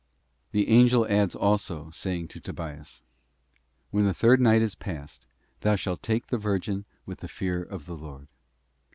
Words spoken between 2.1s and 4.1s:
to Tobias, 'When